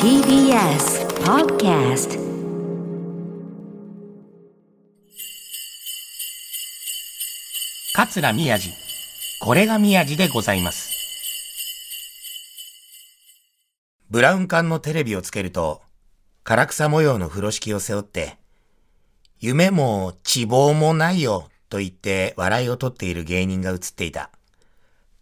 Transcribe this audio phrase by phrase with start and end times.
[0.00, 2.16] TBS Podcast
[7.92, 8.70] 桂宮治。
[9.40, 10.92] これが宮治でございます。
[14.08, 15.82] ブラウン管のテレビをつけると、
[16.44, 18.38] 唐草模様の風呂敷を背負って、
[19.40, 24.30] 夢も希望もないよと言って笑いを取っている芸人が映っていた。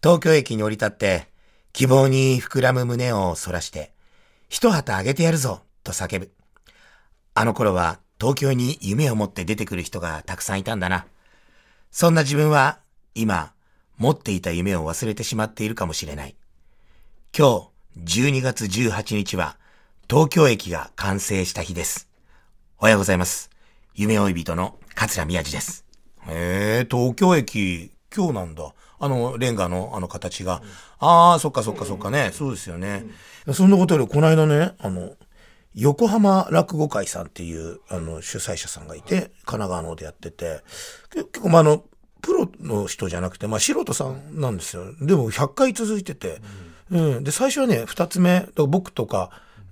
[0.03, 1.31] 東京駅に降り立って、
[1.73, 3.93] 希望に膨らむ胸を反らして、
[4.49, 6.33] 一旗あげてやるぞと叫ぶ。
[7.35, 11.07] あの頃は東京に夢を持って出てくる人がたくさんいたんだな。
[11.91, 12.81] そんな自分は
[13.15, 13.53] 今
[13.97, 16.35] 持っていた夢を忘れてしまっているかもしれない。
[17.37, 19.57] 今日12月18日は
[20.09, 22.09] 東京駅が完成した日です。
[22.79, 23.51] おはようございます。
[23.95, 25.85] 夢追い人の桂宮治です。
[26.27, 28.75] へえ、東京駅今日なんだ。
[29.01, 30.63] あの、レンガのあの形が。
[30.99, 32.31] ああ、そっかそっかそっかね。
[32.33, 33.07] そうですよね。
[33.53, 35.17] そんなことより、この間ね、あの、
[35.75, 40.63] 横浜落語会さんっていうあの主催者さんがいて神奈川の方でやってて
[41.11, 41.85] け結構まああの
[42.23, 44.93] プロの人じゃなくてまあ素人さんなんですよ。
[45.01, 46.41] でも100回続いてて、
[46.91, 47.25] うん。
[47.25, 49.31] で最初はね2つ目僕とか、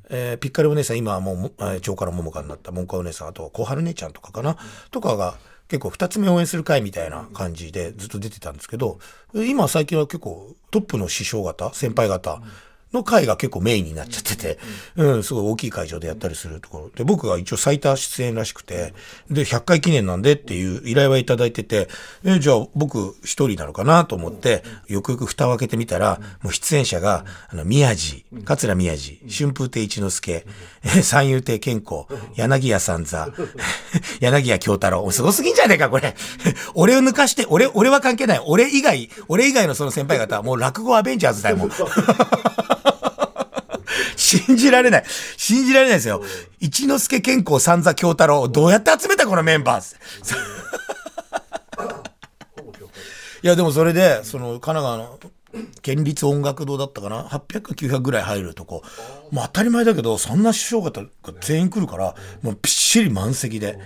[0.08, 4.56] えーピッカリお姉さん今はもうもえー長から桃花になったモンカお姉さんあと小春姉ちゃんとかかな、
[4.90, 5.34] とかが
[5.68, 8.98] 結構二つ目応援する会みたいな感じでずっと出てたんですけど
[9.34, 12.42] 今最近は結構トップの師匠方先輩方、
[12.92, 14.58] の会が結構メインになっちゃってて、
[14.96, 18.94] うん、すごい大きい会場でやったりするところで、僕が一応最多出演らしくて、
[19.30, 21.88] で、100回記念なんでっていう依頼はいただいてて、
[22.24, 30.46] え、じゃあ僕一人なのかなと思って、よくよく蓋を開けてみたら、もう出演者が、あの、宮治、桂宮治、春風亭一之輔、
[30.84, 33.28] え三遊亭健康、柳家三座、
[34.20, 36.14] 柳家京太郎、すごすぎんじゃねえか、これ。
[36.74, 38.42] 俺を抜かして、俺、俺は関係ない。
[38.46, 41.70] 俺以外、俺以外のその先輩方はもう落語アベンジャーズだよ、もう。
[44.28, 45.04] 信じられない。
[45.36, 46.22] 信じられないですよ。
[46.60, 49.96] 一之輔健康三座京太郎、どうやって集めたこのメンバー
[53.40, 55.18] いや、でもそれで、その、神奈川の、
[55.80, 58.82] 県立音楽堂だったかな ?800 か900ぐらい入るとこ。
[59.30, 61.08] もう当たり前だけど、そんな師匠方が
[61.40, 63.78] 全員来るから、もうびっしり満席で。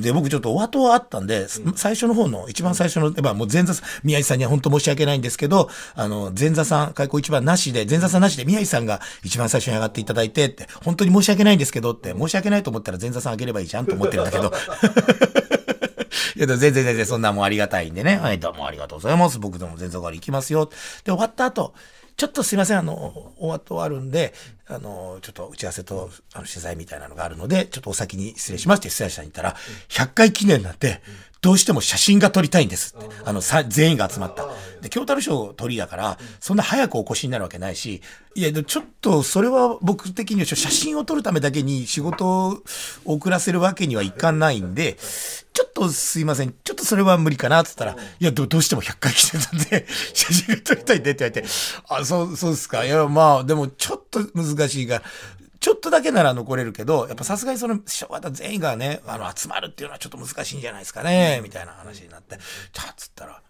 [0.00, 14.52] で、僕ちょっとお後はあったんで、最初の方の、一番最初の、やっぱもう前座さん、宮治さんには本当申し訳ないんですけど、あの、前座さん、開口一番なしで、前座さんなしで宮治さんが一番最初に上がっていただいてって、本当に申し訳ないんですけどって、申し訳ないと思ったら前座さんあげればいいじゃんと思ってるんだけど。
[16.36, 18.16] いや、全然全然そんなもんありがたいんでね。
[18.16, 19.38] はい、どうもありがとうございます。
[19.38, 20.66] 僕でも全然から行きますよ。
[20.66, 21.74] で、終わった後、
[22.16, 24.34] ちょっとすいません、あの、終わって終わるんで、
[24.70, 29.56] あの、ちょっと打ち合わせと、あの、取材みたいなのがあるので、ちょっとお先に失礼しますって出演者に言ったら、
[29.88, 31.00] 100回記念なんて、
[31.40, 33.06] どうしても写真が撮りたいんですって。
[33.24, 34.46] あの、さ、全員が集まった。
[34.80, 38.02] で、京太郎賞取りだから、そんな早くお越しになるわけないし、
[38.34, 42.62] いや、ちょっと、それは僕的には、写真を撮るためだけに仕事を
[43.04, 44.96] 遅らせるわけにはいかないんで、
[45.52, 46.54] ちょっとすいません。
[46.64, 51.48] ちょっとそれは無理かなって言ったら、いや、どどうしても100回来てたんで、写真が撮りたいんでって言われて、
[51.88, 52.84] あ、そう、そうですか。
[52.84, 55.02] いや、まあ、でもちょっと難しいが、
[55.60, 62.38] ちょっとだけなら残れるけど、やっぱさすがにその、師匠方全員がね、あの、集まるっていうのはちょっと難しいんじゃないですかね、みたいな話になって、
[62.72, 63.42] じゃあ、つったら、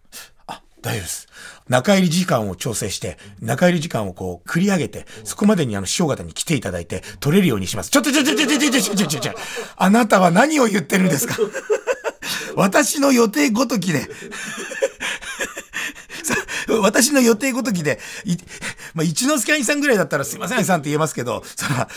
[0.46, 1.28] あ、大丈夫です。
[1.68, 7.90] 中入り時間を調整して、中入り時間をこう、繰り上げて、そこまでにあの、師匠方に来ていただいて、取れるようにします。
[7.90, 9.34] ちょっとちょちょちょちょちょちょちょちょちょ
[9.76, 11.36] あなたは何を言ってるんですか？
[12.56, 14.08] 私の予定ごときで
[16.80, 18.36] 私の予定ごときで、い
[18.94, 21.88] まあ、一之輔兄さんぐらいだったらすいません兄さんって言えますけど、その、さ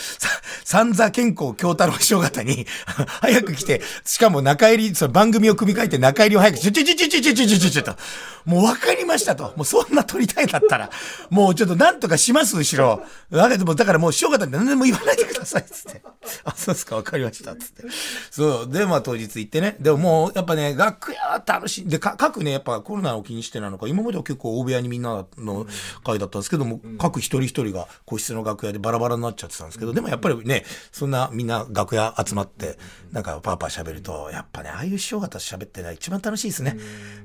[0.64, 2.66] 三座健康京太郎師匠方に、
[3.20, 7.96] 早く来て、しかも中入り、その番組を組み替えて中入りを早く、ちょちょちょちょちょちょちょちょちょちょと、
[8.44, 9.52] もう分かりましたと。
[9.56, 10.90] もうそんな撮りたいんだったら、
[11.30, 13.02] もうちょっとなんとかします、後ろ。
[13.30, 16.02] だけども、だからもう師匠方に何でも言わないでください、つって。
[16.44, 17.84] あ、そうですか、分かりました、つって。
[18.30, 18.70] そう。
[18.70, 19.76] で、まあ当日行ってね。
[19.80, 21.88] でももう、やっぱね、楽屋は楽しい。
[21.88, 25.66] で、か各ね、やっぱコロナを気にしてなのか、今までは結構大部屋にみんなの
[26.04, 32.78] 会だったんですけども、各一人一人が個室の楽屋でバラバラになっちゃってたんですけど、でもやっぱりね、そんなみんな楽屋集まって、
[33.10, 36.76] なんかパーパー喋ると、やっぱね、ああいう師匠方と喋ってね、一番楽しいですね。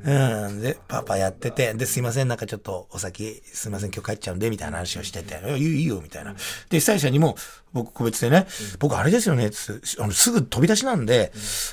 [0.03, 0.61] うん。
[0.61, 6.33] で、パーパーやってて、で、すいません、なんかちょっとお先、すいません、今日帰っちゃうんで、みたいな話をしてて、いいよ、みたいな。
[6.69, 7.35] で、被災者にも、
[7.77, 8.47] 僕個別でね、
[8.79, 9.51] 僕あれですよね、
[9.99, 11.31] あのすぐ飛び出しなんで、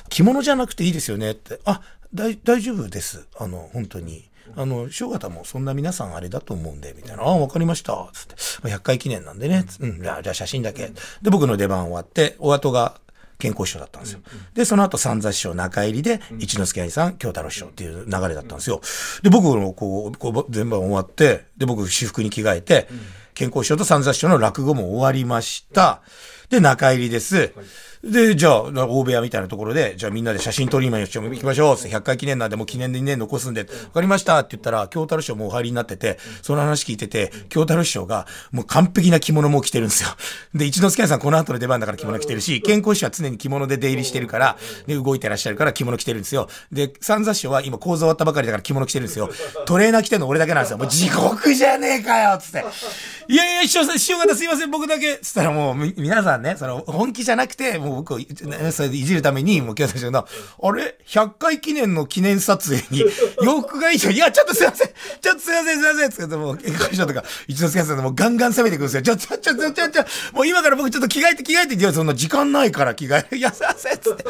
[0.09, 1.81] 着物じゃなくていいですよねって、あ、
[2.13, 3.27] 大大丈夫です。
[3.37, 4.29] あの、本当に。
[4.55, 7.23] あの、師匠方もそんな皆さんあれだと思うんで、みたいな。
[7.23, 8.09] ああ、わかりました。
[8.13, 8.35] つって。
[8.63, 9.65] まあ100回記念なんでね。
[9.67, 10.91] つうん、じゃあ、じゃあ写真だけ。
[11.21, 12.99] で、僕の出番終わって、お後が
[13.37, 14.21] 健康師匠だったんですよ。
[14.53, 18.81] で、その後三座師匠中入りで、一之輔兄さん、京太郎師匠っていう流れだったんですよ。
[19.23, 22.87] で、僕のこう、こう全番終わって、で、僕、私服に着替えて、
[23.33, 26.01] 健康師匠と三座師匠の落語も終わりました。
[26.49, 27.51] で、中入りです。
[28.03, 40.09] で、じゃあ、大部屋みたいなところで、じゃあみんなで写真撮りましょう、行きましょうって、100回記念なんで、もう記念で2年残すんで、わかりましたって言ったら、京太郎師匠もうお入りになってて、その話聞いてて、京太郎師匠が、もう完璧な着物も着てるんですよ。
[40.53, 46.47] で、一之輔さんこの後の出番だから着物着てるし、健康師匠は常に着物で出入りしてるから、で、動いてらっしゃるから着物着てるんですよ。
[46.71, 49.31] で、三座師匠は今講座終わったばかりだから着物着てるんですよ。
[49.65, 50.77] トレーナー着てるの俺だけなんですよ。
[50.77, 52.63] もう地獄じゃねえかよつって。
[53.27, 55.17] いやいや、師匠さん、師匠方すいません、僕だけ。
[55.21, 58.25] つったらもう、み皆さんね、その、本気じゃなくて、もう僕を、ね
[58.71, 60.27] それでいじるために、もう京太師匠の、
[60.61, 63.05] あれ ?100 回記念の記念撮影に、
[63.43, 64.13] 洋服がいいじゃん。
[64.13, 64.89] いや、ちょっとすいません。
[65.21, 66.09] ちょっとすいません、すいません。
[66.11, 69.01] つってもう、健康師匠とか、一之輔さんもうガンガン攻めてくるんですよ。
[69.01, 73.37] ちょ、ちょ、ちょ、ちょ、ちょ、ちょ、もう今から僕ちょっと着替えて着替えて、いや、そんな時間ないから着替える。
[73.37, 73.97] いや、すいません。
[73.97, 74.25] つって。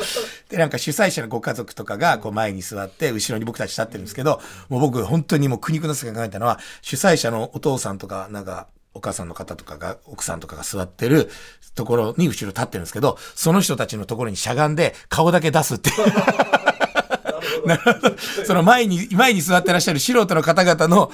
[0.49, 11.29] で、なんか主催者のご家族とかが、こう前に座って、後ろに僕たち立ってるんですけど、もう僕、本当にもう苦肉の策が考えたのは、主催者のお父さんとか、なんか、お母さんの方とかが、奥さんとかが座ってる
[11.75, 15.97] ところに後ろ立ってるんですけど、その人たちのところにしゃがんで顔だけ出すっていう。
[17.67, 18.15] なるほど。
[18.45, 21.11] その前に、前に座ってらっしゃる素人の方々の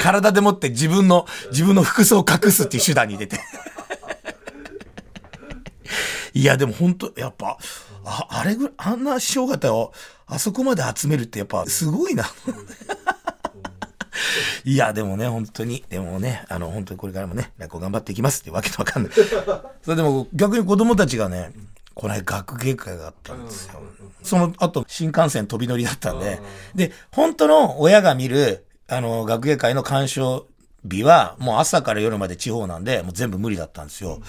[0.00, 3.40] 体でもって自分の、自分の服装を隠すっていう手段に出て。
[6.34, 7.58] いや、でも本当やっぱ、
[8.04, 9.92] ああれぐらい、あんな師匠方を
[10.26, 12.24] あそこまで集めるってやっぱすごいな。
[14.64, 19.12] いや、でもね、本当に、でもね、あの、本当にこれからもね、落語頑張っていきますってわけのわかんない。
[19.82, 21.52] それでも逆に子供たちがね、
[21.94, 23.82] この間学芸会があったんですよ。
[24.22, 26.40] その後、新幹線飛び乗りだったんで、
[26.74, 30.46] で、本当の親が見る、あの、学芸会の鑑賞
[30.84, 34.20] 日は、もう朝から夜まで地方なんで、もう全部無理だったんですよ。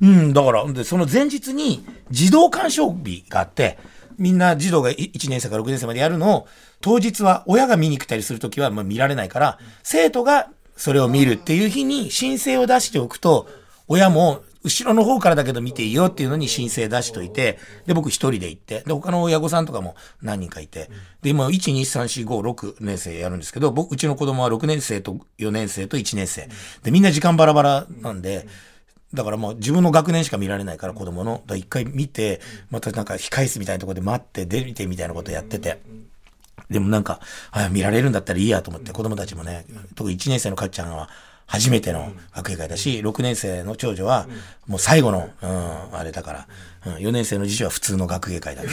[0.00, 3.78] うん、だから、で、その前日に、児童鑑賞日があって、
[4.18, 6.48] みんな児童が1年生から6年生までやるのを、
[6.84, 13.48] 当日は親が見に来たりするときはまあ見られないから、生徒がそれを見るっていう日に申請を出しておくと、
[13.88, 20.90] 親も後ろの方からだけど見ていいよっていうのに申請出しといて、で、僕一人で行って、で、他の親御さんとかも何人かいて、
[21.22, 26.50] で、今、1、2、3、4、5、6年生やるんですけど、僕、うちの子供は6年生と4年生と1年生。
[26.82, 28.46] で、みんな時間バラバラなんで、
[29.14, 31.42] だからもう自分の学年しか見られないから子供の。
[31.48, 36.03] 一回見て、またなんか控え室みたいなところで待って、出てみたいなことやってて。
[36.70, 37.20] でもなんか、
[37.50, 39.64] あ見られるんだったらいいやと思って、子供たちもね、
[39.94, 41.08] 特に1年生のかっちゃんは
[41.46, 44.26] 初めての学芸会だし、6年生の長女は
[44.66, 46.48] もう最後の、うん、あれだから、
[46.86, 48.68] うん、4年生の次女は普通の学芸会だけ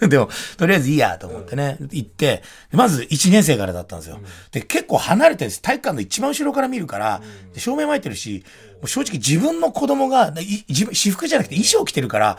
[0.00, 4.20] ど、 でも、とりあえずいいやと思ってね、行って、まず1年生からだったんですよ。
[4.52, 5.62] で、結構離れてるんです。
[5.62, 7.20] 体育館の一番後ろから見るから、
[7.52, 8.44] で照明巻いてるし、
[8.86, 12.38] 正直自分の子供が、い自分私服じゃなくて衣装着てるから、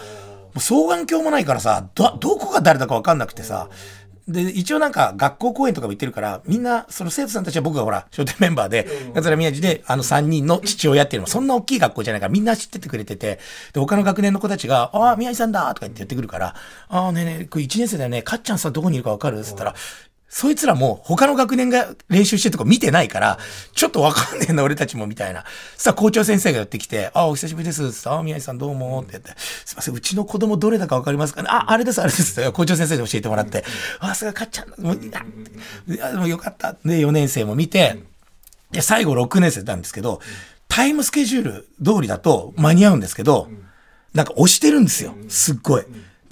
[0.53, 3.69] もう双眼鏡もないからさ、ど、どこが誰だかわかんなくてさ、
[4.27, 13.39] で、一応なんか学校公演とかも行ってるから、みんな、その生徒さんたちは僕がほら、商店メンバーで、桂宮治で、あの3人の父親っていうのも、そんな大きい学校じゃないから、みんな知っててくれてて、
[13.73, 16.55] で、他の学年の子たちが、ああ、宮治さんだとか言って言ってくるから、
[16.87, 19.39] ああ、ねえねえ、これ1年生だよね、かっちゃんさ、どこにいるかわかる？
[19.39, 19.75] って言ったら、
[20.35, 23.37] そいつらも他の学年が練習してるとこ見てないから、
[23.75, 25.45] ちょっとわかんねえな、俺たちも、みたいな。
[25.77, 27.93] さあ、校長先生が寄ってきて、あ、お久しぶりです。
[27.93, 31.49] つってあ、宮治さんどうも、って言って、すいません、うちの子供どれだかわかりますかね？
[31.51, 32.51] あ、あれです、あれです。
[32.51, 33.63] 校長先生に教えてもらって、
[33.99, 35.23] あ、すがかっちゃん、もう、いや、
[35.87, 36.73] いやでもよかった。
[36.73, 38.01] で、4年生も見て、
[38.71, 40.19] で、最後6年生なんですけど、
[40.67, 43.49] タイムスケジュール通りだと間に合うんですけど、
[44.15, 45.13] なんか押してるんですよ。
[45.29, 45.83] すっごい。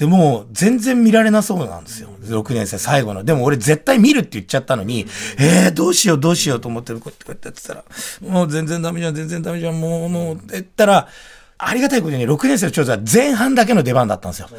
[0.01, 2.09] でも、全然見られなそうなんですよ。
[2.23, 3.23] 6年生最後の。
[3.23, 5.05] でも俺絶対見るって言っちゃったのに、
[5.37, 7.83] えー、どうしようどうしようと思って、こうやってこうやってやってたら、
[8.27, 11.07] もう全然ダメじゃん、全然ダメじゃん、もう、もう、って言ったら、
[11.59, 14.49] ありがたいことに6年生の長女は前半だけの出番だったんですよ。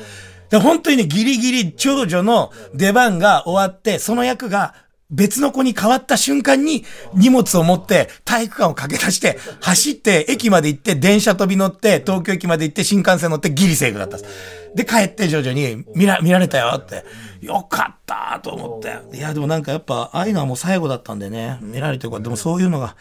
[0.49, 4.77] で、本当にね、ギリギリ長女の出番が終わって、その役が
[5.13, 14.35] 別の子に変わった瞬間に荷物を持って体育館を駆け出して走って駅まで行って電車飛び乗って東京駅まで行って新幹線乗ってギリセーフだったんです。
[14.75, 17.05] で帰って徐々に見ら見られたよって。
[17.43, 19.17] よかったと思って。
[19.17, 21.59] いやでもなんかやっぱああいうのはもう最後だったんでね。
[21.61, 22.95] 見られてるからでもそういうのが。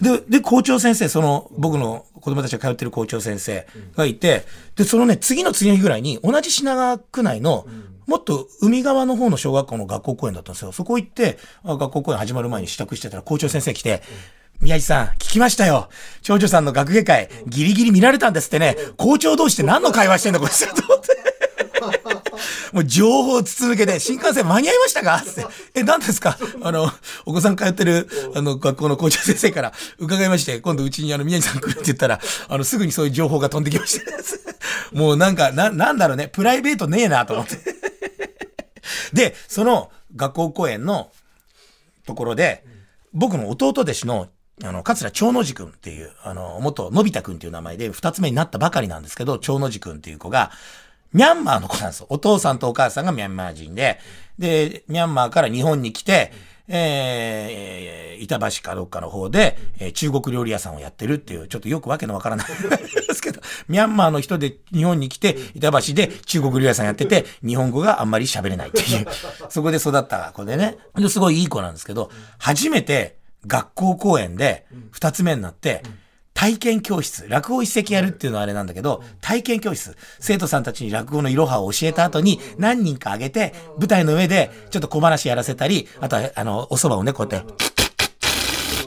[0.00, 7.66] で、で校長先生、その僕の子供たちが通ってる校長先生がいて、で、そのね、次の次の日ぐらいに同じ品川区内の
[8.06, 10.72] もっと海側の方の小学校の学校公演だったんですよ。
[10.72, 14.02] そこ行って、学校公演始まる前に支度してたら校長先生来て、
[14.60, 15.88] 宮治さん、聞きましたよ。
[16.22, 18.76] 長女さんの学芸会、ギリギリ見られたんですってね。
[18.96, 20.52] 校長同士って何の会話してんだ、これ。
[20.52, 21.14] と思って。
[22.72, 25.16] もう情報筒抜けで、新幹線間に合いましたか？
[25.16, 25.46] って。
[25.74, 26.38] え、何ですか？
[26.62, 26.90] あの、
[27.24, 34.06] お子さん通ってる、あの、学校の校長先生から伺いまして、今度うちにあの、宮治さん来るって言ったら、あの、すぐにそういう情報が飛んできまして。
[34.92, 37.56] もうなんか、な、なんだろうね、プライベートねえなと思って。
[39.12, 41.10] で、その学校公演の
[42.06, 42.64] ところで、
[43.12, 44.28] 僕の弟弟子の、
[44.62, 50.50] あの、桂長野寺君っていう、あの、元、のび太くんっていう名前で二つ目になったばかりなんですけど、長野寺君っていう子が、
[51.12, 52.06] ミャンマーの子なんですよ。
[52.10, 54.00] お父さんとお母さんがミャンマー人で、
[54.38, 56.32] で、ミャンマーから日本に来て、
[56.66, 62.46] えー、板橋かどっかの方で、えー、中国料理屋さんをやってるっていう、ちょっとよくわけのわからない
[63.06, 69.06] ですけど、ミャンマーの人で日本に来て、板橋で中国料理屋さんやってて、日本語があんまり喋れないっていう、
[69.50, 70.78] そこで育った子でね、
[71.08, 73.16] すごいいい子なんですけど、初めて
[73.46, 76.03] 学校公演で二つ目になって、うん
[76.34, 87.64] 体験教室、落語一席やるっていうのはあれなんだけど、体験教室、生徒さんたちに落語のいろはを教えた後に何人かあげて、舞台の上でちょっと小話やらせたり、あとは、あの、お蕎麦をね、こうやって、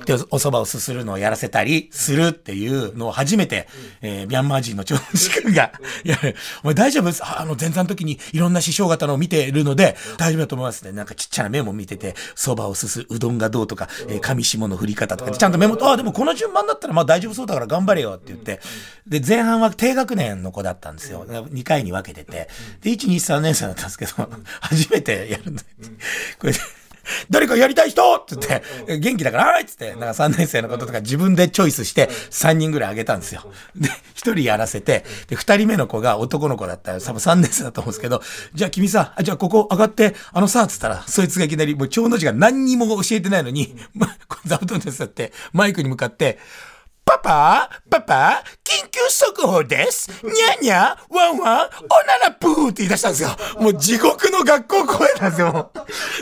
[0.07, 3.67] で、お蕎麦をすするのをやらせたりするっていうのを初めて、
[4.01, 5.73] えー、ミャンマー人の長司君が、
[6.05, 6.17] いや、
[6.63, 7.05] お前大丈夫？
[7.05, 10.93] ですあの、前座の時にいろんな師匠方のを見てるので、大丈夫だと思いますね。
[10.93, 18.61] なんかちっちゃなメモ見てて、蕎麦をすす、うどんがどうとか、えー、上下の振り方とかで、ちゃんとメモと、あ、でもこの順番だったらまあ大丈夫そうだから頑張れよって言って、
[19.05, 21.25] で、前半は低学年の子だったんですよ。
[21.25, 22.47] 2回に分けてて。
[22.81, 24.29] で、1、2、3年生だったんですけど、
[24.61, 25.55] 初めてやるん。
[25.55, 25.63] だ。
[26.39, 26.59] これで、
[27.29, 28.15] 誰かやりたい人！
[28.15, 33.43] って言って、元気だから、はいっつって、なんか3年生のこととか自分でチョイスして3人ぐらいあげたんですよ。
[33.75, 33.93] で、1
[34.33, 38.21] 人やらせて、で、2人目の子が男の子だったら、多分3年生だと思うんですけど、
[38.53, 46.39] じゃあ君さ、あじゃあここ上がって、あのさ、つったら、そいつがいきなり、もう超の字が何にも教えてないのに、 ま、座布団ですって、マイクに向かって、
[47.05, 53.29] パパパパ緊急速報ですにゃにゃワンワンおならプーって言い出したんですよ。
[53.61, 55.71] もう地獄の学校声なんですよ。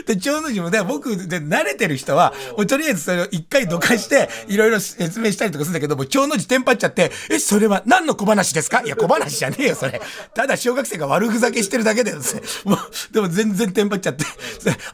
[0.06, 8.82] で、長の字もね、僕で慣れてる人は、もうとりあえずそれを一回どかして、いろいろ説明したりとかするんだけど、もう長の字テンパっちゃって、え、それは何の小話ですか？
[8.82, 10.00] いや、小話じゃねえよ、それ。
[10.32, 12.42] ただ小学生が悪ふざけしてるだけだよ、それ。
[12.64, 12.78] もう、
[13.12, 14.24] でも全然テンパっちゃって。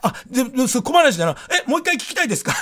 [0.01, 2.55] あ、でも、そ小話なのえ、もう一回聞きたいですか？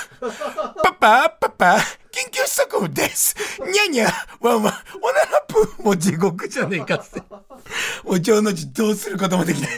[0.83, 1.77] パパパパ
[2.11, 7.21] 緊急速報ですにゃにゃワンワンおならぷもう地獄じゃねえかって。
[8.03, 9.69] もう長の字どうすることもできない。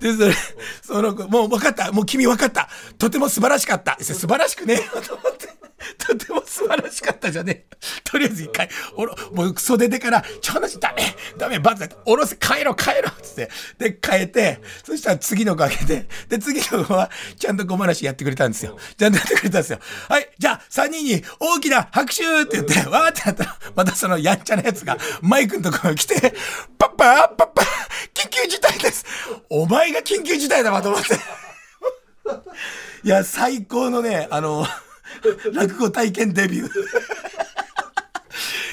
[0.00, 0.34] で、それ、
[0.82, 1.92] その子、もう分かった。
[1.92, 2.68] もう君分かった。
[2.98, 3.96] とても素晴らしかった。
[4.00, 5.49] 素晴らしくねえよと思って。
[5.98, 7.76] とても素晴らしかったじゃねえ。
[8.04, 13.50] とりあえず一回、おろ、もう袖出から、ちょうどダメダメバズおろせ帰ろ帰ろつって。
[13.78, 18.78] で、変えて、そしたら次の子あげて、で、次の子は、ちゃんと小話やってくれたんですよ。
[18.98, 19.80] ちゃんとやってくれたんですよ。
[20.08, 26.34] はい、じゃあ、3人に大きな拍手って言って、わーってなったら、またそのやんちゃなやつが、マイクのところに来て、
[26.78, 27.62] パッパパッパ
[28.14, 29.04] 緊急事態です
[29.48, 31.14] お前が緊急事態だわと思って。
[33.02, 34.66] いや、最高のね、あの、
[35.52, 36.70] 落語体験デビュー。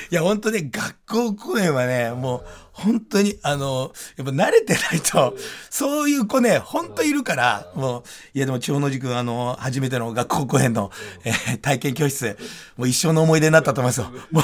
[0.09, 5.35] いや、本当ね、学校公演はね、もう、本当に、あの、やっぱ慣れてないと、
[5.69, 8.03] そういう子ね、本当いるから、もう、
[8.33, 10.91] いやでも、千代の字くん、あの、初めての学校公演の、
[11.25, 12.37] えー、体験教室、
[12.77, 14.11] もう一生の思い出になったと思いますよ。
[14.31, 14.43] もう、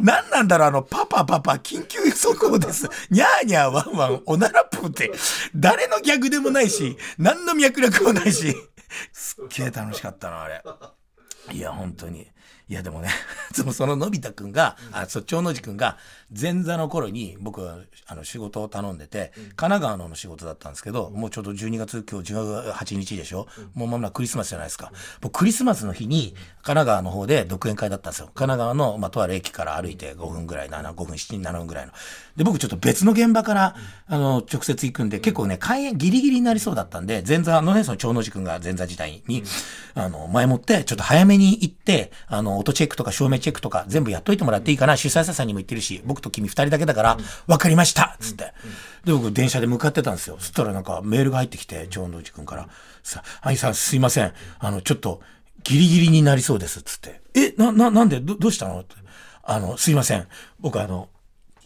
[0.00, 2.88] 何なんだろう、あの、パパパパ、緊急速報です。
[3.10, 5.12] にゃーにゃーワンワン、おならぷーって、
[5.54, 8.56] 誰のギャグでもないし、何の脈絡もないし、
[9.12, 10.62] すっげえ楽しかったな、あれ。
[11.50, 12.26] いや、本当に。
[12.68, 13.10] いやでもね、
[13.74, 15.98] そののび太くんが、あ、そ長の字くんが、
[16.30, 24.90] 前座の頃に僕はあの仕事を頼んでて、神奈川のの仕事だったんですけど、もうちょうど12月、今日18日でしょ、もうまもなくクリスマスじゃないですか。
[25.20, 26.32] 僕クリスマスの日に
[26.62, 28.26] 神奈川の方で独演会だったんですよ。
[28.26, 31.92] 神奈川の、まあ、とある駅から歩いて5分ぐらい、7、5分、7、7分ぐらいの。
[32.36, 39.42] で、僕ちょっと別の現場から、あの、直接行くんで、結構ね、開演ギリギリになりそうだったんで、前座のね、その長の字くんが前座時代に、
[39.94, 48.52] あの、前もって、ちょっと早めに行って、あの、音チェックとか照明チェックとか全部やっといてもらっていいかな、主催者さんにも言ってるし、僕と君二人だけだから、わかりましたつって。
[49.04, 50.36] で、僕電車で向かってたんですよ。
[50.38, 52.68] そしたらなんかメールが入ってきて、長野内くんから、
[53.02, 54.32] さ、兄さんすいません。
[54.58, 55.20] あの、ちょっと、
[55.64, 56.82] ギリギリになりそうです。
[56.82, 57.20] つって。
[57.34, 58.18] え、な、な、なんで？
[58.18, 58.80] ど、どうしたの？
[58.80, 58.96] って。
[59.44, 60.26] あの、すいません。
[60.58, 61.08] 僕あの、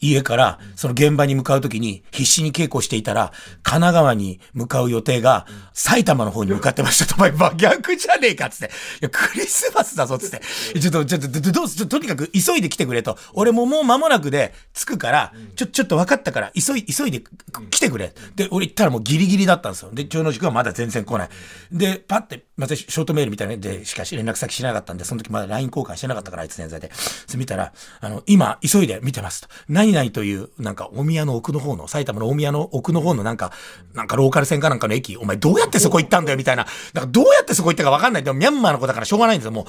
[0.00, 7.14] 家からその現場に向かうときに必死に稽古していたら、神奈川に向かう予定が埼玉の方に向かってましたと。
[7.16, 8.66] お前、逆じゃねえかっつって。
[8.66, 8.68] い
[9.02, 10.40] や、クリスマスだぞっつって。
[10.80, 13.18] ちょっと、ちょっと、どうす、とにかく急いで来てくれと。
[13.32, 17.22] 俺ももう間もなくで着くから、ちょ、ちょっと分かったから、急い、急いで
[17.70, 18.14] 来てくれ。
[18.34, 19.90] で、俺行ったらもうギリギリだったんですよ。
[19.92, 21.28] で、長野塾はまだ全然来ない。
[21.72, 26.90] で、パって、またショートメールみたいなで、しかし連絡先しなかったんで、その時まだ LINE 交換してなかったから、あいつ年在で。
[27.26, 29.48] それ見たら、あの、今、急いで見てますと。
[29.86, 33.52] 何々という、なんか、大宮の奥の方の、埼玉の大宮の奥の方のなんか、
[33.94, 36.66] なんかローカル線かなんかの駅、お前どうやってそこ行ったんだよみたいな。
[36.92, 38.24] なんかどうやってそこ行ったかわかんない。
[38.24, 39.66] でもミャンマーの子だからしょうがないんですよ、も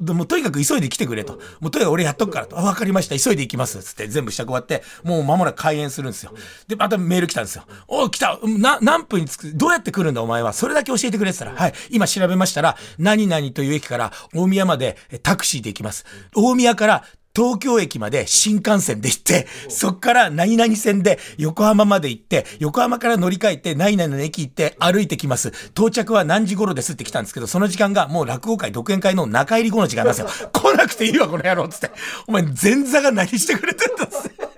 [0.00, 0.04] う。
[0.04, 1.34] でもとにかく急いで来てくれと。
[1.60, 2.58] もうとにかく俺やっとくからと。
[2.58, 3.18] あ、わかりました。
[3.18, 3.82] 急いで行きます。
[3.82, 6.32] つって全部支度終わって、もう間もなく開演するんですよ。
[6.68, 7.64] で、またメール来たんですよ。
[7.88, 10.52] お来たな、何分に着くどうやって来るんだお前は。
[10.52, 16.04] それだけ教えてくれって言ったら、はい、今調べましたら、何々という駅から大宮までタクシーで行きます。
[16.34, 17.04] 大宮から
[17.34, 25.48] 東京駅まで新幹線で行って、そっから何々線で横浜まで行って、横浜から乗り換えて何々の駅行って歩いてきます。
[25.70, 30.28] 到着は何時頃ですって来たんですけど、その時間がもう落語会独演会の中入り後の時間なんですよ。
[30.52, 31.90] 来なくていいわ、この野郎っつって。
[32.26, 34.52] お前前座が何してくれてんだっつって。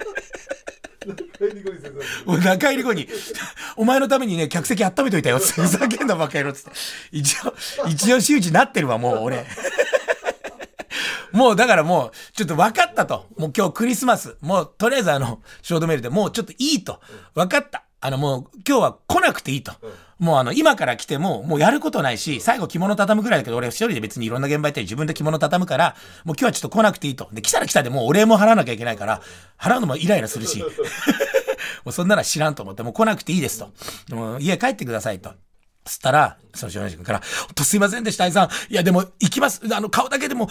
[2.44, 3.08] 中入り後に、
[3.76, 5.38] お前のためにね、客席温めといたよ。
[5.38, 6.70] ふざけんなバカ野郎っつって。
[7.12, 7.54] 一応、
[7.88, 9.44] 一応周知なってるわ、もう俺。
[11.34, 13.26] もうだからもう、ちょっと分かったと。
[13.36, 14.36] もう今日クリスマス。
[14.40, 17.00] もうとりあえずあの、ショートメールでもうちょっといいと。
[17.34, 17.84] 分かった。
[18.00, 19.72] あのもう今日は来なくていいと。
[20.18, 27.28] もうあの今から来てももうやることないし、最後着物畳むぐらいだけど俺一人で別にいろんな現場行って自分で着物畳むから、もう今日はちょっと来なくていいと。
[27.32, 29.22] で、来たら来たでもうお礼も払わなきゃいけないから、
[29.58, 30.62] 払うのもイライラするし。
[31.84, 34.14] もうそんなの知らんと思って、もう来なくていいですと。
[34.14, 35.32] もう家帰ってくださいと。
[35.84, 37.22] つったら、その少年君から、
[37.54, 38.48] とすいませんでした、愛さん。
[38.72, 39.60] いや、でも、行きます。
[39.70, 40.48] あの、顔だけでも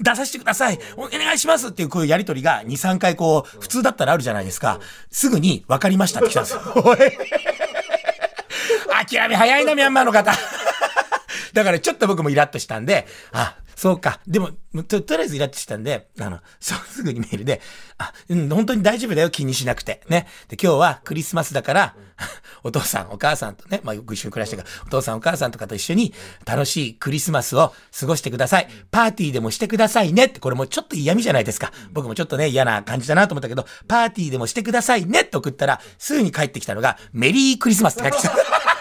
[0.00, 0.78] 出させてください。
[0.96, 4.78] お願いしますっていう、こういうやりとりが2、3回こう、普通だったらあるじゃないですか。
[5.10, 6.60] すぐに、分かりましたって来たんですよ。
[6.76, 6.98] おい。
[9.08, 10.32] 諦め早いな、ミャンマーの方。
[11.52, 14.20] だからちょっと僕もイラッとしたんで、あ、そうか。
[14.26, 14.50] でも、
[14.88, 17.60] と、とりあえずイラッとしたんで、あの、すぐにメールで、
[17.98, 20.00] あ、うん、本当に大丈夫だよ、気にしなくて。
[20.08, 20.26] ね。
[20.48, 21.94] で、今日はクリスマスだから、
[22.64, 26.14] お父さん、お母さんとね、まあ、よく一緒に暮らしてるから、お父さん、お母さんとかと一緒に
[26.46, 28.68] 楽しいクリスマスを過ごしてください。
[28.90, 31.70] パーティーでもしてくださいねって、これもちょっと嫌味じゃないですか。
[31.92, 38.75] 僕もちょっとね、嫌な感じだなと思ったけど、パーティーでもしてくださいねって送ったら、すぐに帰ってきたのが、メリークリスマスって書いてきた。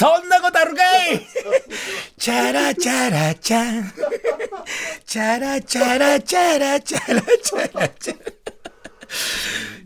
[0.00, 1.20] そんなことあるかい？
[2.16, 3.92] チャラチャラチャン。
[5.04, 8.24] チャラチャラチャラチャラチャラチャラ。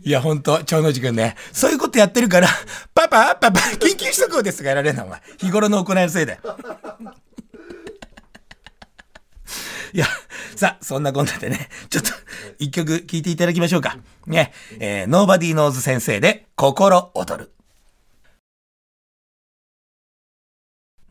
[0.05, 1.35] いや、ほんと、長野寺くんね。
[1.51, 2.47] そういうことやってるから、
[2.93, 5.21] パパ、パパ、緊急速報ですがやられんな、お前。
[5.37, 6.39] 日頃の行いのせいで。
[9.91, 10.05] いや、
[10.55, 12.11] さあ、そんなこんなでね、ちょっと、
[12.57, 13.97] 一曲聴いていただきましょうか。
[14.27, 17.51] ね、えー、ノーバディーノーズ先生で、心躍る。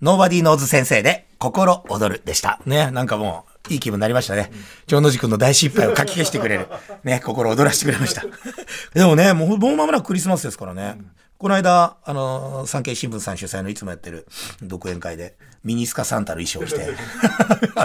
[0.02, 2.61] ノーバディーノーズ先生で、心躍るでした。
[2.66, 4.50] ね、なんかもう、いい気分になりましたね。
[4.87, 6.68] 長野寺君の大失敗をかき消してくれる。
[7.04, 8.22] ね、心躍らしてくれました。
[8.94, 10.96] でもね、もう、もう間もなくクリスマスですからね。
[10.98, 11.11] うん
[11.44, 14.26] この間、あの、産経新聞さん主催のいつもやってる
[14.62, 16.96] 独演会で、ミニスカサンタの衣装を着て、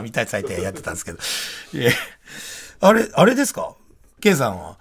[0.01, 1.19] 見たい祭典やってたんですけど。
[2.79, 3.73] あれ、あれですか
[4.21, 4.77] ?K さんは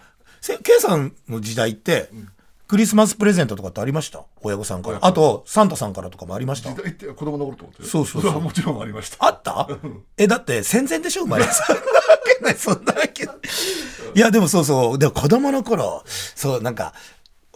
[0.63, 2.11] ？K さんの時代って、
[2.69, 4.25] クリスマスプレゼントとかってありました？
[4.43, 4.99] 親御さんから。
[5.01, 8.41] あと、サンタさんからとかもありました時代って子供の頃ってことそうそうそう。
[8.43, 9.25] もちろんありました。
[9.25, 9.67] あった？
[10.19, 11.45] え、だって戦前でしょ生まれ。
[11.45, 11.85] そんなわ
[12.39, 13.37] けない、そんなわけない。
[14.15, 14.99] いや、でもそうそう。
[14.99, 16.93] でも子供の頃、そう、なんか、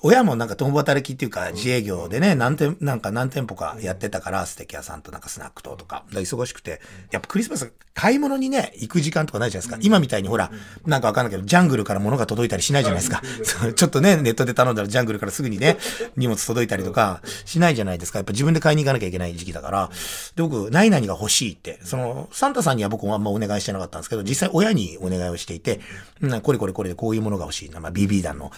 [0.05, 6.81] 親もなんか共働きっていうか自営業でね、何店、なんか何店舗かやってたから、ステーキ屋さんとなんかスナックととか、か忙しくて、
[7.13, 9.87] やっぱクリスマス買い物にね、行く時間とかないじゃないですか。
[9.87, 10.51] 今みたいにほら、
[10.87, 13.23] なんかわかんないけど、ジャングルから物が届いたりしないじゃないですか。
[13.75, 15.77] ちょっとね、ネットで頼んだらジャングルからすぐにね、
[16.17, 18.19] 荷物届いたりとかしないじゃないですか。
[18.19, 19.91] やっぱ自分で買いに行かなきゃいけない時期だから。
[20.35, 25.81] で、僕、何々が欲しいって、その、サンタさんには僕もあんまお願いしてなかったんですけど、実際親にお願いをしていて、
[26.21, 27.71] うん、これこれこれでこういうものが欲しい。
[27.71, 28.51] まあ、BB 弾の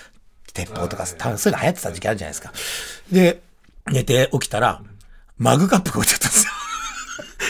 [0.54, 2.52] 鉄砲とか、多分そういうの流行ってた時期あるじゃないですか。
[3.12, 3.42] で、
[3.90, 4.80] 寝て起きたら、
[5.36, 6.52] マグカップが落ちちゃったんですよ。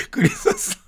[0.11, 0.84] クリスマス。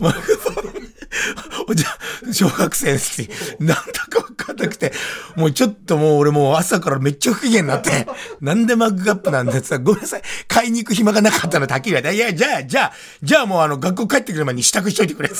[0.00, 1.74] マグカップ。
[1.74, 4.92] じゃ小学生の時、なんだかわかんなくて、
[5.34, 8.06] もうちょっともう俺もう朝からめっちゃ不機嫌になって、
[8.40, 15.36] なんでマグカップなんだってさ、ごめんなさい、買いに行く暇がなかったのはっきり言われて、いや、じゃあ、じゃあ、じゃあもうあの、学校帰ってくる前に支度しといてくれって。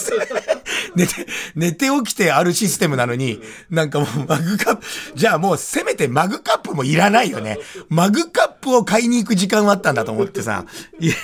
[0.94, 7.59] 寝て、寝て起きてあるシステムなのに、なんかもうマグカップ、じゃあもうせめてマグカップもいらないよね。
[7.88, 10.64] マグカップを買いに行く時間はあったんだと思ってさ。
[10.99, 11.14] いや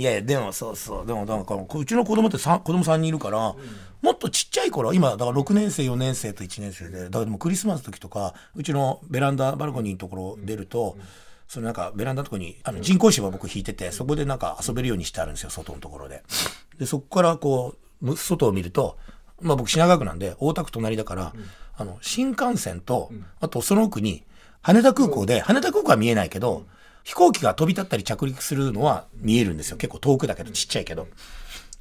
[0.00, 3.56] いや、でもそうそう、でもなんか、うちの子供って子供3人いるから、うん、
[4.00, 11.04] もっとちっちゃい頃、今、だから6年生、4年生と1年生で、だからでもクリスマスの時とか、うちのベランダ、バルコニーのところ出ると、うん、
[11.48, 16.22] そのなんかベランダのところにあの人工芝僕引いてて、そこでなんか遊べるようにしてあるんですよ、外のところで。
[16.78, 18.96] で、そこからこう、外を見ると、
[19.42, 21.44] まあ僕品川区なんで、大田区隣だから、うん、
[21.76, 23.10] あの、新幹線と、
[23.40, 24.24] あとその奥に、
[24.62, 26.64] 羽田空港で、羽田空港は見えないけど、
[27.04, 29.76] 飛行機が飛び立ったり着陸するのは見えるんですよ。
[29.76, 31.08] 結構遠くだけど、ちっちゃいけど。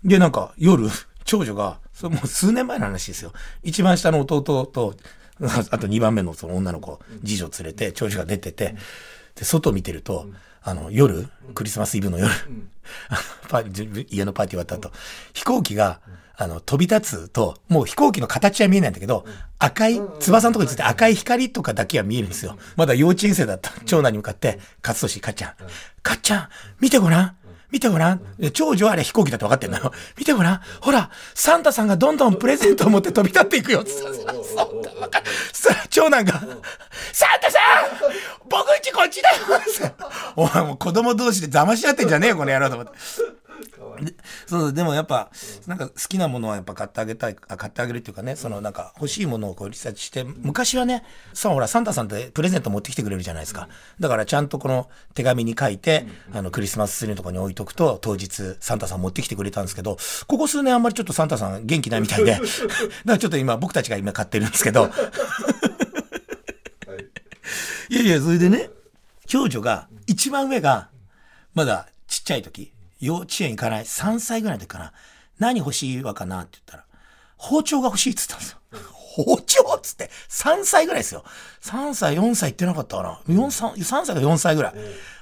[0.04, 0.88] で、なんか夜、
[1.26, 3.34] 長女がそれもう数年前の話ですよ。
[3.62, 4.96] 一番下の弟と、
[5.72, 8.76] あと2番目のその女の子、次女連れて、長女が出てて、
[9.36, 10.28] で、外見てると、
[10.62, 12.30] あの、夜、クリスマスイブの夜、
[14.10, 14.92] 家のパーティー終わった後、
[15.34, 16.02] 飛行機が、
[16.40, 19.26] あの、飛び立つと、もう飛行機の形は見えないんだけど、
[19.60, 22.58] 赤い、翼のところについて赤い光とかだけは見えるんですよ。
[22.78, 25.54] まだ幼稚園生だった長男に向かって、勝利かっちゃん、
[26.02, 26.50] かっちゃん、
[26.80, 27.36] 見てごらん
[27.72, 28.22] 見てごらん。
[28.54, 29.92] 長女はあれ飛行機だって分かってんだよ。
[30.18, 30.62] 見てごらん。
[30.82, 33.84] ほら、サンタさんがどんどんプレゼントを持って飛び立っていくよ。
[33.86, 34.26] そし
[35.68, 36.48] たら長男が、サン
[37.42, 39.36] タさん僕んちこっちだよ
[40.36, 43.39] お前もう子供同士で騙し合ってんじゃねえよ、この野郎と思って。
[44.46, 45.32] そうでもやっぱ
[45.68, 53.68] なんか好きなものはやっぱ買ってあげたいあ買ってあげるっていうかねそのなんか欲しいものをこうリサーチして昔はねさほらサンタさんってプレゼント持ってきてくれるじゃないですか。
[54.00, 62.44] だからちゃんとこの手紙に書いてあのクリスマスツリーのとこに置いとくと当日サンタさん持ってきてくれたんですけどここ数年あんまりちょっとサンタさん元気ないみたいで だか
[63.06, 64.90] らちょっと今僕たちが今買ってるんですけど。
[67.90, 67.96] い。
[67.96, 68.70] やいやそれでね
[69.26, 70.90] 長女が一番上が
[71.54, 74.94] まだちっちゃい時幼稚園行かない、3歳ぐらいの時かな。
[75.38, 76.86] 何欲しいわかなって言ったら、
[77.38, 78.60] 包丁が欲しいって言ったんですよ。
[78.94, 81.24] 包丁っつって、3歳ぐらいですよ。
[81.62, 83.20] 3歳、4歳言ってなかったかな。
[83.28, 84.74] 4歳、3歳か4歳ぐらい。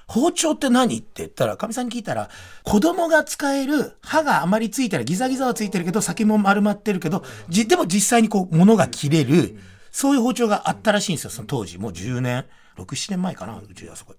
[0.08, 2.30] 包丁って何って言ったら、かみさんに聞いたら、
[2.64, 9.60] 子供が使える歯があまりついてる、ギザギザはついてるけど、先も丸まってるけど、でも実際にこう、物が切れる、
[9.92, 11.78] そういう包丁があったらしいんですよ、その当時。
[11.78, 12.46] もう10年、
[12.78, 14.16] 6、7年前かな、うちあそこ。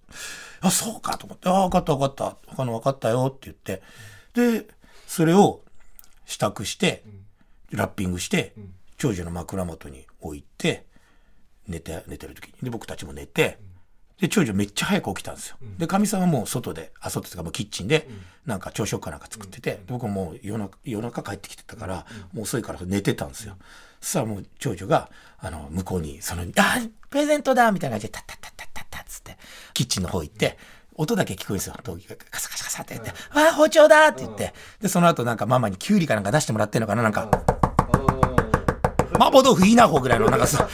[0.60, 2.36] あ、そうかと思って、あ、分かった分かった。
[2.46, 3.32] 他の分かったよ。
[3.34, 3.82] って言って、
[4.60, 4.68] で、
[5.06, 5.62] それを
[6.26, 7.04] 支度して、
[7.70, 8.54] ラッピングして、
[8.96, 10.86] 長女の枕元に置いて、
[11.66, 12.54] 寝て、寝てる時に。
[12.62, 13.58] で、僕たちも寝て、
[14.20, 15.56] で、長女めっちゃ早く起きたんですよ。
[15.78, 18.08] で、かみさんはもう外で、あ、外とかもうキッチンで、
[18.46, 23.56] なんか朝食かなんか作ってて、僕ももう夜中、夜中帰ってきてたから、もう遅いから寝てたんですよ。
[24.00, 26.78] そしたらもう長女が、あの、向こうに、その、あ、
[27.10, 27.70] プレゼントだ！
[27.72, 29.36] みたいな感じで、タッタッタッタッタッタッつって、
[29.74, 30.58] キッチンの方行って、
[30.94, 31.76] 音だけ聞こえるんですよ。
[31.82, 33.16] 陶器がカサカサカサって言って、わ
[33.50, 34.08] あ、包丁だ！
[34.08, 37.02] って言って、で、その後なんかママにキュウリかなんか出してもらってんのかな？
[37.02, 37.30] なんか、
[39.14, 40.68] 麻婆豆腐いいな方ぐらいの、なんかさ、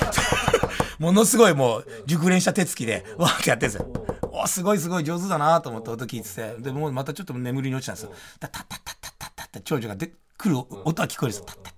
[0.99, 4.07] ものすごいもう、熟練した手つきで、わーってやってるんですよ。
[4.33, 8.13] おすごいすごい上手だなと思って音聞いてて、で、もうまたちょっと眠りに落ちたんですよ。
[8.41, 11.45] タッタッタッタッタッタッタ長女がで来る音は聞こえるんですよ。
[11.47, 11.74] タッタッ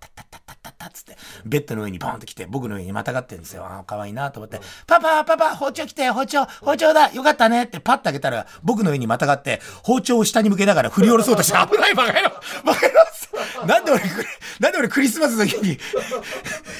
[0.66, 3.64] タッタッタッタッタッタッつって、ベッドの上にボーンと来て、僕の上にまたがってるんですよ。
[3.64, 12.30] ああ、可愛いなと思って、パパ、パパ、包丁来て、包丁、包丁だよかったねってパッと開けたら、僕の上にまたがって、包丁を下に向けながら振り下ろそうとして、危ないバカ野郎
[12.64, 12.92] バカ野
[13.60, 14.02] 郎なんで俺、
[14.60, 15.78] なんで俺クリスマスの日に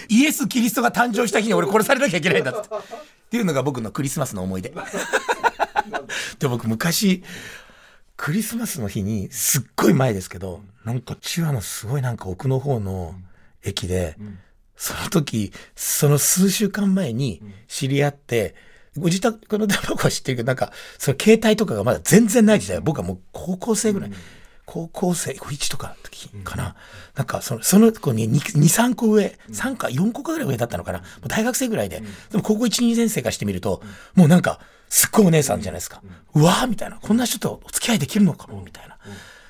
[0.09, 2.68] イエス・キリストが誕生した日に俺殺されなきゃいけないんだって。
[2.68, 4.72] っていうのが僕のクリスマスの思い出。
[6.38, 7.25] で、僕昔、
[8.16, 13.14] クリスマスの日に、すっごい前ですけど、なんか千葉のすごいなんか奥の方の
[13.67, 14.17] 駅で、
[14.77, 18.55] その時、その数週間前に知り合って、
[18.97, 24.11] ご自宅の電話は知ってるけど、なんか、その携帯とかがまだ全然ない時代、僕はもう高校生ぐらい、
[24.65, 26.77] 高校生、1とかの時かな。
[27.15, 30.99] なんか、その、その子に2、3個上、3か4個ぐらい上だったのかな。
[30.99, 32.03] もう大学生ぐらいで。
[32.31, 33.83] でも高校1、2年生からしてみると、
[34.15, 36.03] もうなんか、すっごいお姉さんじゃないですか。
[36.35, 36.99] うわーみたいな。
[37.01, 38.99] こんな人とお付き合いできるのかもみたいな。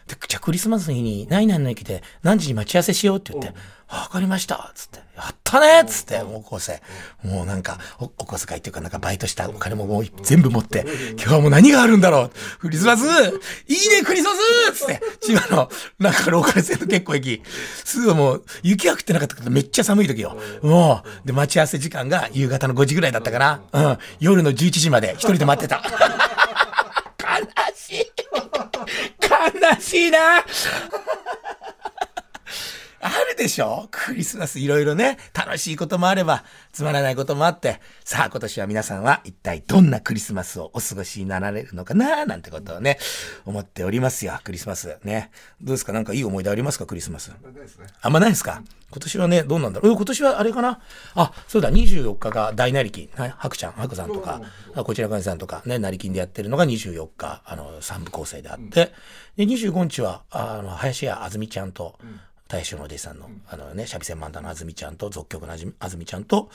[0.07, 3.53] で、じゃあクリスマスの日に、何々の駅で何時に待ち合わせしようって言って、
[3.89, 6.83] わかりましたつって、やったねつって、高校生。
[7.23, 12.31] もうなんかお、お小遣いっていうか、なんかバイトしたお金ももう全部持って、今日はもう何があるんだろう？
[12.59, 13.05] クリスマス？
[13.05, 14.31] いいねクリスマ
[14.73, 14.81] ス？
[14.81, 17.43] つって、千葉の、なんかローカル線の結構駅、
[17.85, 20.37] すぐもう、雪が降ってなかったけどめっちゃ寒い時よ。
[20.63, 23.63] もう、で、待ち合わせ時間が夕方の5時ぐらいだったかな。
[23.73, 23.99] うん。
[24.19, 25.83] 夜の11時まで一人で待ってた。
[29.87, 31.03] see that?
[33.37, 33.89] でしょ？
[33.91, 42.99] クリスマスいろいろね、楽しいこともあれば、つまらないこともあって、さあ今年は皆さんは一体どんなクリスマスをお過ごしになられるのかななんてことをね、
[43.45, 44.99] 思っておりますよ、クリスマス。
[45.05, 45.31] ね。
[45.61, 45.93] どうですか？
[45.93, 46.87] なんかいい思い出ありますか？
[46.87, 47.31] クリスマス。
[48.03, 48.63] あんまないですか？
[48.89, 50.81] 今年はね、どうなんだろう今年はあれかな？
[51.15, 54.41] あ、そうだ、24日が大成金、はい、白ちゃん、白さんとか、
[54.75, 58.93] こちらかさんとかね、成金でやってるのが24日、あの、三部構成であって、
[59.37, 61.99] で、25日は、あの、林家あずみちゃんと、
[62.49, 66.49] 大将のお弟子さんの、あのね、三味線漫談のあずみちゃんと、俗曲のあずみちゃんと、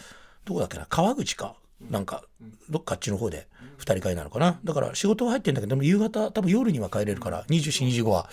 [0.45, 1.55] どこだっけな、川口か。
[1.89, 2.23] なんか、
[2.69, 4.59] どっかあっちの方で二人会なのかな。
[4.63, 8.29] だから仕事は入ってんだけど、でも夕方、多分夜には帰れるから、24、25は、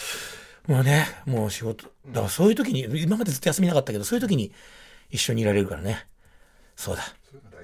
[0.67, 4.53] もうね、もう仕事、だからそういう時に、今までずっと休みなかったけど、そういう時に
[5.11, 6.07] 一緒にいられるからね。
[6.77, 7.03] そうだ。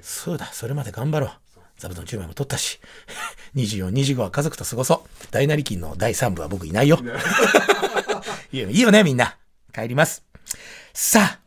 [0.01, 1.31] そうだ、それまで頑張ろう。
[1.77, 2.81] 座布団10枚も取ったし、
[3.57, 5.27] 24、25は家族と過ごそう。
[5.31, 6.99] 大なり金の第3部は僕いないよ。
[8.53, 9.37] い いよね、みんな。
[9.75, 10.25] 帰ります。
[10.93, 11.39] さあ、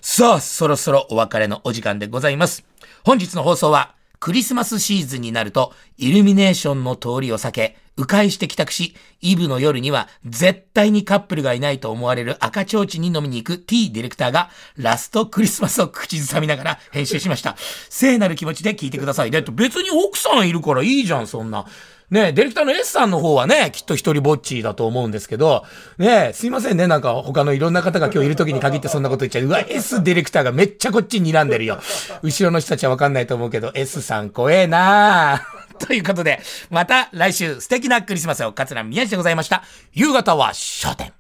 [0.02, 2.66] さあ、そろそろお別れのお時間でございます。
[3.04, 17.56] 本日の放送は、クリスマスシーズンになると、イルミネーションの通りを避け、迂回して帰宅し、イブの夜には絶対にカップルがいないと思われる赤ちょうちに飲みに行く T ディレクターがラストクリスマスを口ずさみながら編集しました。
[17.90, 19.32] 聖なる気持ちで聞いてください。
[19.32, 21.66] だって別に奥さんいるからいいじゃん、そんな。
[22.12, 25.66] ねディレクターの S さんの方はね、きっと一人ぼっちだと思うんですけど、
[25.98, 29.46] ねすいませんね、なんか他のいろんな方が今日いる時に限ってそんなこと言っちゃう。
[29.46, 31.80] うわ、S ディレクターがめっちゃこっちに睨んでるよ。
[32.22, 35.48] 後ろの人たちはわかんないと思うけど、S さん怖えな
[35.80, 39.64] ということで、また来週素敵なクリスマスを桂宮治でございました。
[39.94, 41.14] 夕方は焦点。